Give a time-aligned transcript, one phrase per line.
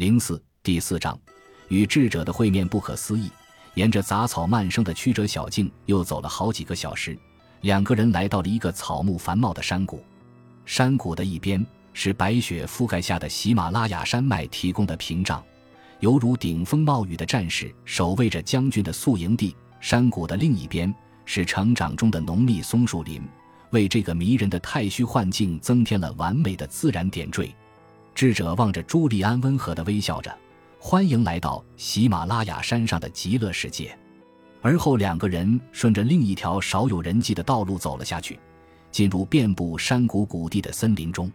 [0.00, 1.14] 零四第四章，
[1.68, 3.30] 与智者的会面不可思议。
[3.74, 7.18] 沿着杂草漫生的曲折小径，又走了好几个小时，
[7.60, 10.02] 两个人来到了一个草木繁茂的山谷。
[10.64, 15.44] 山谷的一边是白雪覆盖下的喜马拉雅山脉提供的屏障，
[15.98, 19.54] 犹如顶风冒雨的战士守卫着将军的宿营地。
[19.82, 20.94] 山谷的另一边
[21.26, 23.22] 是成长中的浓密松树林，
[23.68, 27.54] 为这个迷人的太虚幻境增添了完美的自然点缀。
[28.20, 30.30] 智者望着朱利安，温和地微笑着，
[30.78, 33.98] 欢迎来到喜马拉雅山上的极乐世界。
[34.60, 38.38] 而后，两个人顺着另一条少有人迹的道路走了下去，
[38.92, 41.32] 进入遍布山谷谷地的森林中。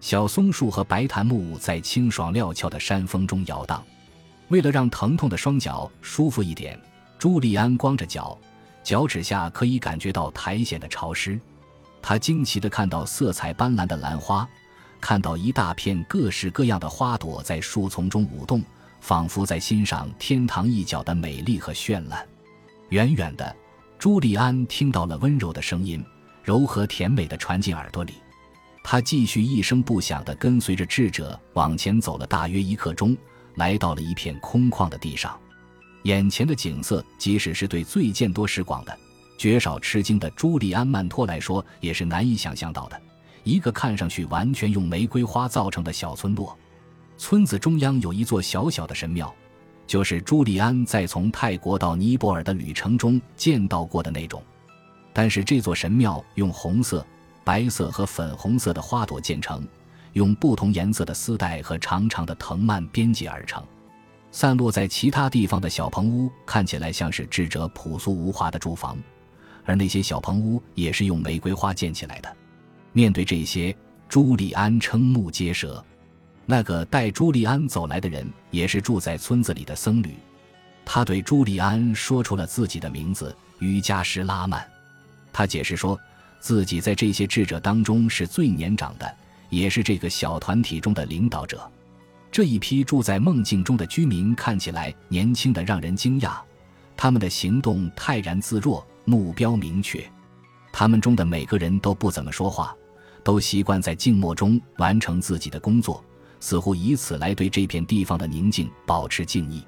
[0.00, 3.80] 小松树和白檀木在清爽料峭的山风中摇荡。
[4.48, 6.76] 为了让疼痛的双脚舒服一点，
[7.20, 8.36] 朱利安光着脚，
[8.82, 11.38] 脚趾下可以感觉到苔藓的潮湿。
[12.02, 14.44] 他惊奇地看到色彩斑斓的兰花。
[15.00, 18.62] 看到一大片各式各样的花朵在树丛中舞动，
[19.00, 22.26] 仿佛在欣赏天堂一角的美丽和绚烂。
[22.90, 23.54] 远远的，
[23.98, 26.04] 朱利安听到了温柔的声音，
[26.42, 28.14] 柔和甜美的传进耳朵里。
[28.82, 33.16] 他继续一声不响地跟随着智者往前走了大约一刻钟，
[33.56, 35.36] 来到了一片空旷的地上。
[36.04, 38.96] 眼前的景色，即使是对最见多识广的、
[39.36, 43.00] 绝少吃惊的朱利安·曼托来说，也是难以想象到的。
[43.46, 46.58] 一个看上去完全用玫瑰花造成的小村落，
[47.16, 49.32] 村子中央有一座小小的神庙，
[49.86, 54.42] 就是朱利安在从泰国到尼泊尔的旅程中见到过的那种。
[55.12, 57.06] 但是这座神庙用红色、
[57.44, 59.64] 白色和粉红色的花朵建成，
[60.14, 63.62] 用不同颜色的丝带和长长的藤蔓编辑而成。
[64.32, 68.98] 散落在其他地方的小棚屋看起来像是智者朴素无华的住房，
[69.64, 72.36] 而那些小棚屋也是用玫瑰花建起来的。
[72.96, 73.76] 面对这些，
[74.08, 75.84] 朱利安瞠目结舌。
[76.46, 80.14] 那个带朱利安走来的人也是住在村子里的僧侣。
[80.82, 84.66] 他对朱利安说出了自己的名字——瑜伽师拉曼。
[85.30, 86.00] 他解释说，
[86.40, 89.14] 自己在这些智者当中是最年长的，
[89.50, 91.70] 也是这个小团体中的领导者。
[92.32, 96.38] 这一批住在梦境中的居民看起来年轻的让人惊讶，
[96.96, 100.02] 他们的行动泰然自若，目标明确。
[100.72, 102.74] 他们中的每个人都不怎么说话。
[103.26, 106.00] 都习惯在静默中完成自己的工作，
[106.38, 109.66] 似乎以此来对这片地方的宁静保持敬意。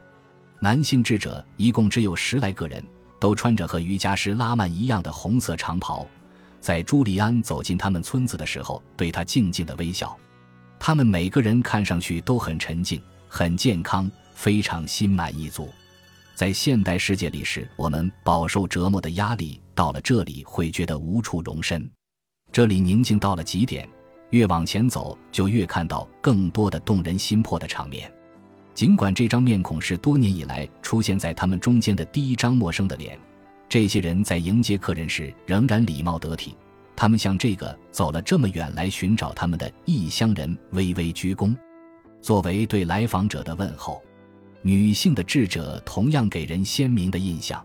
[0.60, 2.80] 男性智者一共只有十来个人，
[3.18, 6.06] 都穿着和瑜伽师拉曼一样的红色长袍，
[6.60, 10.16] 在朱利安走进他们村子的时候，对他静静的微笑。
[10.78, 15.68] 他们每个人看上去都很沉静、很健康，非常心满意足。
[16.36, 21.90] 在现代世界里时，我们饱受折磨的压力，到了这里会觉得无处容身。
[22.50, 23.88] 这里宁静到了极点，
[24.30, 28.12] 越往前走就越看到更多的动人心魄的场面。
[28.74, 33.18] 尽管这张面孔是多年以来出现在他们中间的第一张陌生的脸，
[33.68, 36.56] 这些人在迎接客人时仍然礼貌得体。
[36.96, 41.56] 他们向这个走了这么远来寻找他们的异乡人微微鞠躬，
[42.20, 44.02] 作为对来访者的问候。
[44.62, 47.64] 女性的智者同样给人鲜明的印象，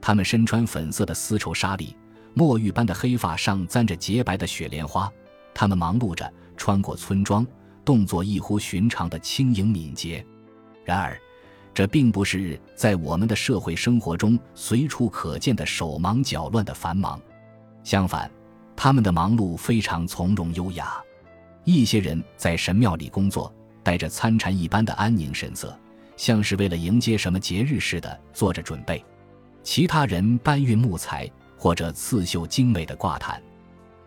[0.00, 1.94] 她们身穿粉色的丝绸纱丽。
[2.34, 5.12] 墨玉般的黑发上簪着洁白的雪莲花，
[5.52, 7.46] 他们忙碌着穿过村庄，
[7.84, 10.24] 动作异乎寻常的轻盈敏捷。
[10.84, 11.18] 然而，
[11.74, 17.20] 这并不是在我们的社会生活中随处可见的手忙脚乱的繁忙。
[17.84, 18.30] 相反，
[18.74, 20.94] 他们的忙碌非常从容优雅。
[21.64, 25.78] 一些人在神庙里工作，带着参禅一般的安宁神色，
[26.16, 28.98] 像是为了迎接什么节日似的做着准备；
[29.62, 31.30] 其他人搬运木材。
[31.62, 33.40] 或者刺绣精美的挂毯，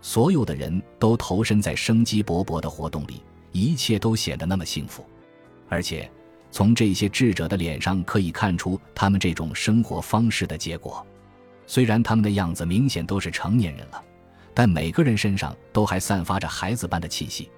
[0.02, 3.24] 所有的人都投身在生机勃勃的活动里，
[3.54, 5.06] 一切都显得那么幸福。
[5.70, 6.12] 而且，
[6.52, 11.08] 从这些智者的脸上可以看出他们这种生活方式的结果。
[11.66, 14.04] 虽然他们的样子明显都是成年人了，
[14.54, 17.50] 但每个人身上都还散发着孩子般的气息。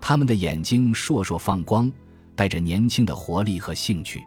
[0.00, 1.88] 他们的眼睛烁烁放光，
[2.34, 4.24] 带着年轻的活力和兴趣。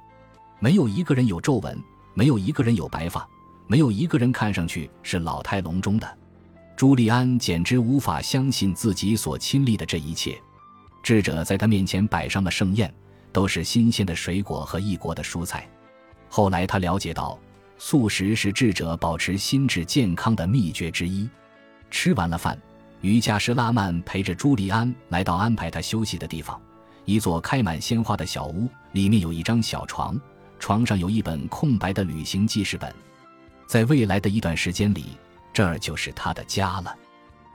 [0.59, 1.77] 没有一个人有皱纹，
[2.13, 3.27] 没有一个人有白发。
[3.69, 6.17] 没有一个人看上去是老态龙钟的，
[6.75, 10.35] 朱利安简直无法相信自己所亲历的这一切。
[11.03, 12.91] 智者在他面前摆上了盛宴，
[13.31, 15.69] 都是新鲜的水果和异国的蔬菜。
[16.29, 17.37] 后来他了解到，
[17.77, 21.29] 素食是智者保持心智健康的秘诀之一。
[21.91, 22.59] 吃完了饭，
[23.01, 26.59] 瑜伽师拉曼陪着朱利安来到安排他休息的地方，
[27.05, 30.19] 一座开满鲜花的小屋，里面有一张小床，
[30.57, 32.91] 床上有一本空白的旅行记事本。
[33.69, 35.15] 在未来的一段时间里，
[35.53, 36.97] 这儿就是他的家了。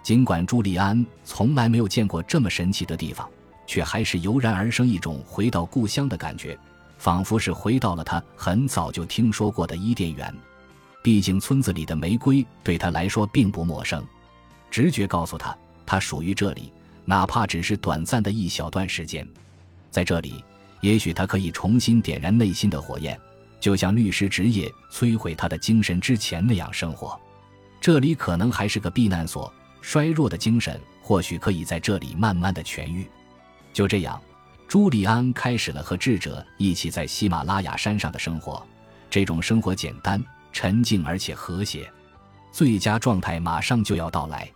[0.00, 3.28] 尽管朱利安从来没有见过这么神奇的地方，
[3.66, 6.56] 却还是油然而生一种回到故乡的感觉，
[6.99, 10.32] 仿佛是回到了他很早就听说过的伊甸园。
[11.02, 14.00] 毕竟村子里的玫瑰对他来说并不陌生，
[14.70, 16.72] 直觉告诉他，他属于这里，
[17.05, 19.26] 哪怕只是短暂的一小段时间。
[19.90, 20.44] 在这里，
[20.81, 23.19] 也许他可以重新点燃内心的火焰，
[23.64, 27.19] 就像律师职业摧毁他的精神之前那样生活。
[27.81, 29.50] 这里可能还是个避难所，
[29.81, 33.08] 衰弱的精神或许可以在这里慢慢的痊愈。
[33.72, 34.20] 就这样，
[34.69, 38.62] 朱利安开始了和智者一起在喜马拉雅山上的生活。
[39.08, 40.22] 这种生活简单、
[40.52, 41.90] 沉静而且和谐，
[42.52, 44.46] 最佳状态马上就要到来。